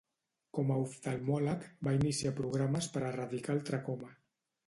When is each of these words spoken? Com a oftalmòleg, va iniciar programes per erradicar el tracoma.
Com 0.57 0.69
a 0.75 0.77
oftalmòleg, 0.83 1.67
va 1.87 1.93
iniciar 1.99 2.33
programes 2.41 2.89
per 2.95 3.05
erradicar 3.11 3.57
el 3.59 3.63
tracoma. 3.71 4.13